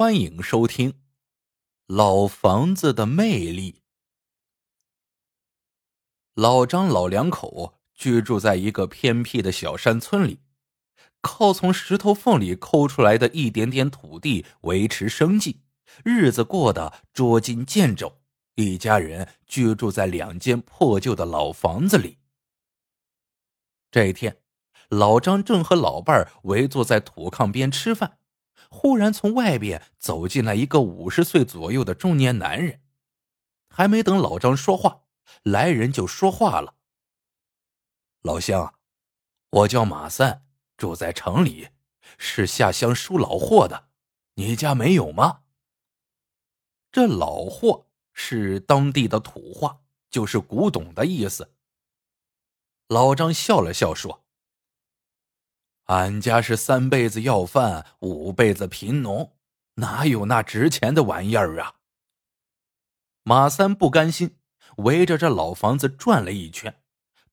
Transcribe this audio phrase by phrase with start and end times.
[0.00, 0.92] 欢迎收听
[1.86, 3.72] 《老房子的魅力》。
[6.32, 10.40] 老张老两口居住在一个偏僻的小山村里，
[11.20, 15.60] 靠从石头缝里抠出来的一点点土地维持生计，
[16.02, 18.22] 日子过得捉襟见肘。
[18.54, 22.16] 一家人居住在两间破旧的老房子里。
[23.90, 24.40] 这一天，
[24.88, 28.16] 老张正和老伴儿围坐在土炕边吃饭。
[28.70, 32.80] 忽然从外边走进来一个五十岁左右的中年男人，
[33.68, 35.02] 还没等老张说话，
[35.42, 36.76] 来人就说话了
[38.22, 38.74] ：“老乡，
[39.50, 40.44] 我叫马三，
[40.76, 41.68] 住在城里，
[42.16, 43.88] 是下乡收老货的，
[44.34, 45.42] 你家没有吗？”
[46.92, 51.52] 这老货是当地的土话，就是古董的意思。
[52.88, 54.24] 老张笑了笑说。
[55.90, 59.36] 俺家是三辈子要饭，五辈子贫农，
[59.74, 61.80] 哪有那值钱的玩意儿啊？
[63.24, 64.36] 马三不甘心，
[64.76, 66.80] 围着这老房子转了一圈，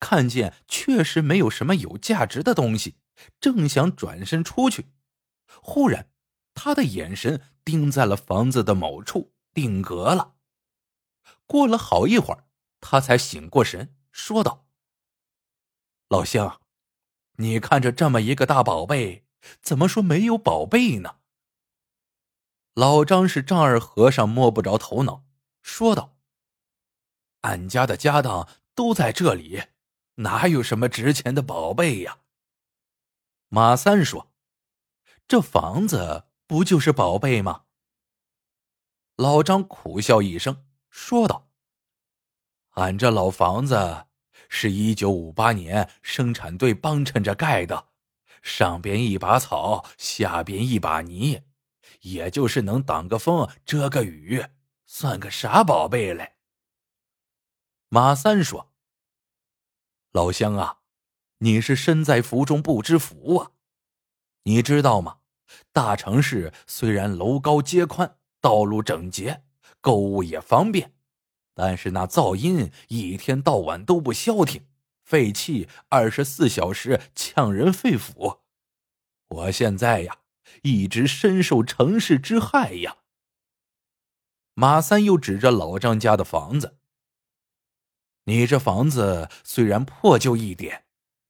[0.00, 2.96] 看见确实没有什么有价值的东西，
[3.38, 4.86] 正想转身出去，
[5.60, 6.08] 忽然
[6.54, 10.36] 他的眼神盯在了房子的某处，定格了。
[11.44, 12.46] 过了好一会儿，
[12.80, 14.64] 他才醒过神，说道
[16.08, 16.58] ：“老乡。”
[17.38, 19.26] 你看着这么一个大宝贝，
[19.60, 21.16] 怎么说没有宝贝呢？
[22.74, 25.24] 老张是丈二和尚摸不着头脑，
[25.62, 26.16] 说道
[27.42, 29.62] ：“俺家的家当都在这里，
[30.16, 32.18] 哪有什么值钱的宝贝呀？”
[33.48, 34.32] 马三说
[35.28, 37.64] ：“这房子不就是宝贝吗？”
[39.16, 41.48] 老张苦笑一声，说道
[42.76, 44.05] ：“俺这老房子……”
[44.48, 47.88] 是一九五八年生产队帮衬着盖的，
[48.42, 51.42] 上边一把草，下边一把泥，
[52.02, 54.44] 也就是能挡个风，遮个雨，
[54.86, 56.34] 算个啥宝贝嘞？
[57.88, 58.72] 马三说
[60.12, 60.78] ：“老乡啊，
[61.38, 63.52] 你是身在福中不知福啊！
[64.44, 65.18] 你知道吗？
[65.72, 69.44] 大城市虽然楼高街宽，道路整洁，
[69.80, 70.92] 购物也方便。”
[71.58, 74.66] 但是那噪音一天到晚都不消停，
[75.02, 78.40] 废气二十四小时呛人肺腑。
[79.28, 80.18] 我现在呀，
[80.64, 82.98] 一直深受城市之害呀。
[84.52, 86.76] 马三又指着老张家的房子
[88.24, 90.84] ：“你这房子虽然破旧一点，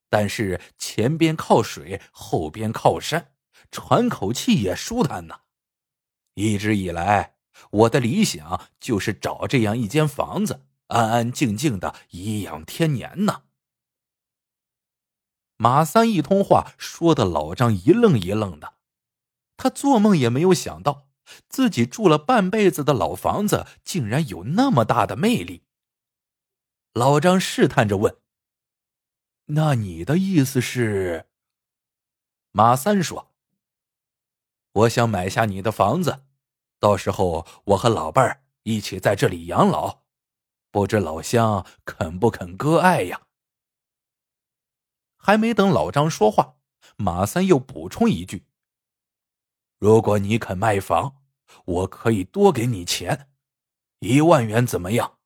[0.09, 3.31] 但是前边靠水，后边靠山，
[3.71, 5.43] 喘口气也舒坦呐。
[6.33, 7.35] 一直以来。”
[7.71, 13.43] 我的理想就是找这样一间房子，安安静静的颐养天年呢。
[15.57, 18.75] 马三一通话说的老张一愣一愣的，
[19.57, 21.07] 他做梦也没有想到，
[21.49, 25.63] 自己住了半辈子的老房子竟然有那么大的魅力。
[26.93, 28.17] 老张试探着问
[29.49, 31.27] ：“那你的意思是？”
[32.51, 33.31] 马三说
[34.73, 36.23] ：“我想买下你的房子。”
[36.79, 40.03] 到时候我和老伴儿一起在这里养老，
[40.71, 43.23] 不知老乡肯不肯割爱呀？
[45.15, 46.57] 还没等老张说话，
[46.95, 48.45] 马三又补充一句
[49.79, 51.23] ：“如果你肯卖房，
[51.65, 53.29] 我可以多给你钱，
[53.99, 55.17] 一万元怎么样？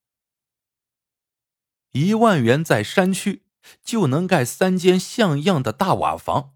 [1.92, 3.46] 一万元在山区
[3.84, 6.56] 就能盖三间像样的大瓦房。”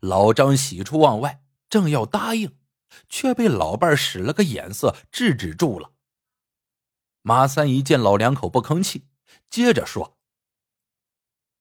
[0.00, 2.57] 老张喜出望外，正要答应。
[3.08, 5.92] 却被老伴使了个眼色，制止住了。
[7.22, 9.08] 马三一见老两口不吭气，
[9.50, 10.18] 接着说：“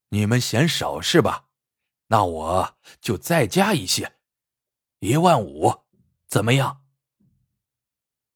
[0.09, 1.49] 你们嫌少是吧？
[2.07, 4.17] 那我就再加一些，
[4.99, 5.83] 一万五，
[6.27, 6.85] 怎么样？”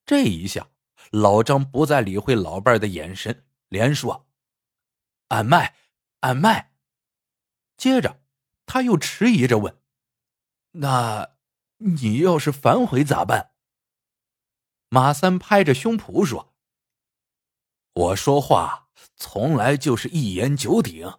[0.06, 0.69] 这一下，
[1.12, 4.28] 老张不再理会老伴的眼神，连说
[5.29, 5.75] ：“俺卖，
[6.22, 6.73] 俺卖。”
[7.78, 8.22] 接着，
[8.66, 9.81] 他又迟疑着问
[10.72, 11.35] ：“那？”
[11.84, 13.52] 你要是反悔咋办？
[14.90, 16.53] 马三拍着胸脯说
[17.94, 21.11] ：“我说话从来就是一言九鼎。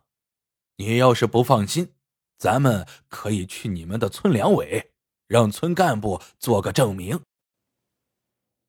[0.77, 1.95] 你要是不放心，
[2.39, 4.93] 咱们可以去你们的村两委，
[5.27, 7.21] 让村干部做个证明。”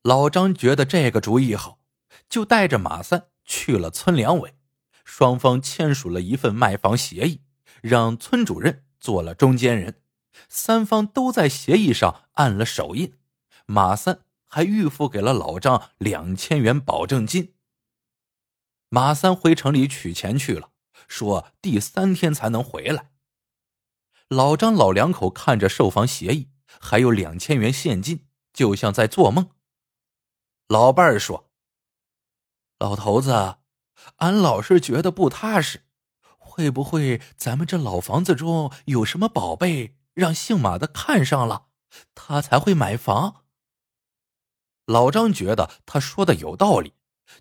[0.01, 1.79] 老张觉得这个主意好，
[2.27, 4.56] 就带着马三去了村两委，
[5.06, 7.44] 双方签署了一份卖房协议，
[7.81, 10.02] 让村主任做了中间人。
[10.50, 13.13] 三方都在协议上按了手印，
[13.65, 17.56] 马三还预付给了老张两千元保证金。
[18.89, 20.69] 马三回城里取钱去了，
[21.07, 23.12] 说第三天才能回来。
[24.27, 26.50] 老张老两口看着售房协议，
[26.80, 29.50] 还有两千元现金，就像在做梦。
[30.68, 31.51] 老伴儿说
[32.80, 33.57] ：“老头子，
[34.18, 35.83] 俺老是觉得不踏实，
[36.38, 41.68] 会不会咱们这老房子中有什么宝贝，让姓马的看上了，
[42.13, 43.44] 他才会买房？”
[44.86, 46.94] 老张觉得他说的有道理，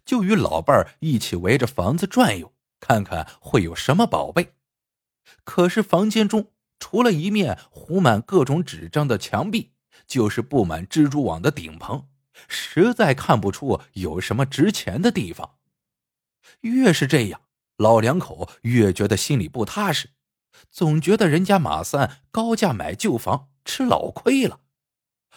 [0.04, 4.54] 就与老伴儿一起围着房子转悠，看看会有什么宝贝。
[5.44, 9.72] 可是房间中除了一面糊满各种纸张的墙壁，
[10.06, 12.08] 就是布满蜘蛛网的顶棚，
[12.48, 15.56] 实在看不出有什么值钱的地方。
[16.60, 17.40] 越是这样，
[17.76, 20.10] 老两口越觉得心里不踏实，
[20.70, 24.60] 总觉得人家马三高价买旧房，吃老亏了。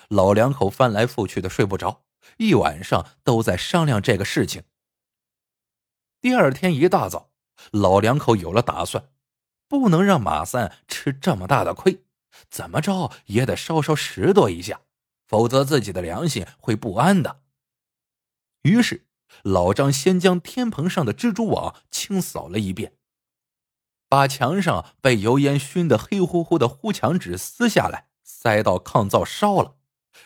[0.10, 2.04] 老两口翻来覆去的睡不着，
[2.38, 4.64] 一晚上都在商量这个事情。
[6.22, 7.32] 第二天一大早，
[7.72, 9.10] 老两口有了打算，
[9.68, 12.04] 不能让马三吃这么大的亏，
[12.50, 14.82] 怎么着也得稍稍拾掇一下，
[15.28, 17.42] 否则自己的良心会不安的。
[18.64, 19.06] 于是，
[19.44, 22.94] 老张先将天棚上的蜘蛛网清扫了一遍，
[24.16, 29.76] 把墙上被油烟熏得黑乎乎的糊墙纸撕下来，塞到炕灶烧了。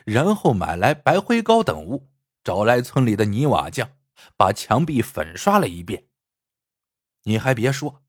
[0.06, 2.08] 然后买来白灰膏等物，
[2.44, 3.94] 找来村里的泥瓦匠，
[4.38, 6.06] 把墙壁粉刷了一遍。
[7.24, 8.04] 你还别说，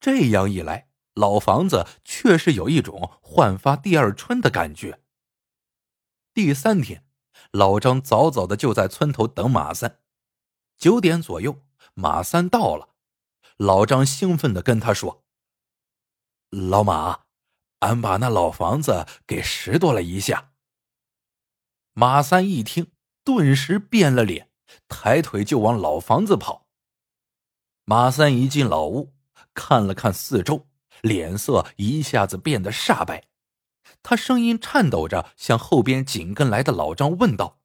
[0.00, 4.98] 这样一来，老房子确实有一种焕发第二春的感觉。
[6.34, 7.04] 第三天，
[7.52, 10.00] 老张早早的就在村头等马三。
[10.76, 11.62] 九点左右，
[11.94, 12.88] 马三到了，
[13.60, 15.22] 老张兴奋的跟他说
[16.48, 17.24] ：“老马，
[17.80, 20.52] 俺把那老房子给拾掇了一下。”
[21.92, 22.90] 马三一听，
[23.22, 24.48] 顿时变了脸，
[24.88, 26.68] 抬腿就往老房子跑。
[27.84, 29.12] 马三一进老屋，
[29.52, 30.66] 看了看四周，
[31.02, 33.28] 脸色一下子变得煞白。
[34.02, 37.60] 他声音颤抖着，向后边紧跟来的老张问道：“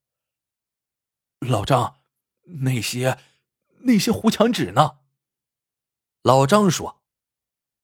[1.39, 1.99] 老张，
[2.41, 3.17] 那些
[3.83, 4.97] 那些糊墙纸呢？”
[6.25, 7.03] 老张说：“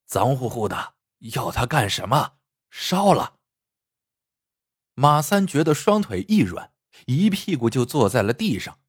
[0.04, 2.38] 脏乎乎的，要他干什么？
[2.70, 3.38] 烧了。”
[4.94, 6.72] 马三觉得双腿一软，
[7.06, 8.80] 一屁股就坐在了地上。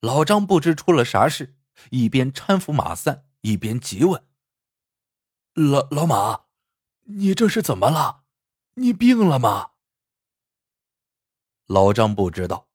[0.00, 1.56] 老张不知出了啥事，
[1.90, 4.26] 一边搀扶马三，一边急问
[5.54, 6.46] ：“老老马，
[7.04, 8.24] 你这是怎么了？
[8.74, 9.74] 你病了吗？”
[11.68, 12.68] 老张不知道，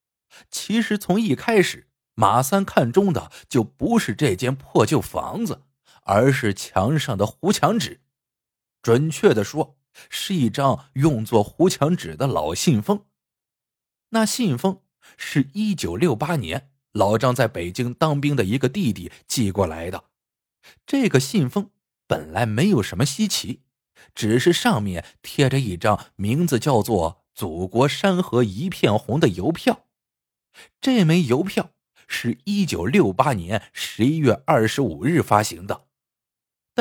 [0.49, 5.65] 其实从一开始，马三看中的就不是这间破旧房子，
[6.01, 8.01] 而是墙上的糊墙纸。
[8.81, 9.77] 准确的说。
[10.09, 13.07] 是一张用作糊墙纸的老信封，
[14.11, 14.79] 那信封
[15.17, 20.05] 是一九六八年老张在北京当兵的一个弟弟寄过来的。
[20.85, 21.71] 这个信封
[22.07, 23.63] 本来没有什么稀奇，
[24.15, 29.87] 只是上面贴着一张名字叫做“祖国山河一片红”的邮票。
[30.79, 31.71] 这枚邮票
[32.07, 35.87] 是一九六八年十一月二十五日发行的，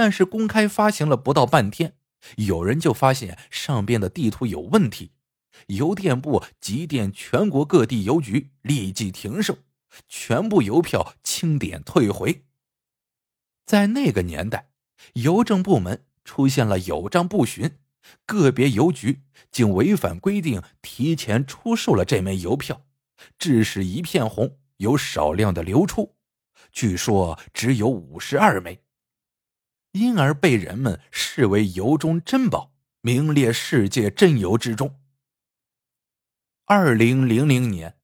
[0.01, 1.93] 但是公开发行了不到半天。
[2.39, 5.11] 有人就发现上边的地图有问题，
[5.67, 9.59] 邮电部急电全国各地邮局立即停售，
[10.09, 12.45] 全部邮票清点退回。
[13.67, 14.71] 在那个年代，
[15.17, 17.77] 邮政部门出现了有章不循，
[18.25, 19.21] 个别邮局
[19.53, 22.87] 竟违反规定提前出售了这枚邮票，
[23.39, 26.15] 致使一片红有少量的流出，
[26.73, 28.81] 据说只有五十二枚。
[29.93, 35.01] 因而被人们视为邮中珍宝，名列世界珍邮之中。
[36.67, 37.99] 二零零零年，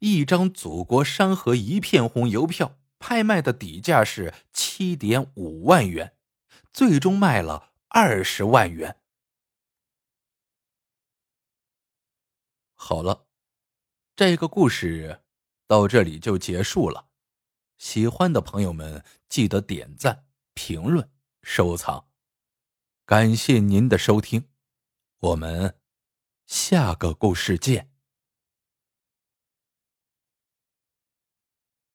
[0.00, 6.16] 一张“祖国山河一片红”邮票拍卖的底价是七点五万元，
[6.72, 8.96] 最终卖了二十万元。
[12.74, 13.26] 好了，
[14.16, 15.20] 这个故事
[15.68, 17.06] 到这里就结束了。
[17.76, 21.08] 喜欢的朋友们记得点赞、评论。
[21.42, 22.08] 收藏，
[23.04, 24.48] 感谢您的收听，
[25.18, 25.78] 我们
[26.46, 27.87] 下个故事见。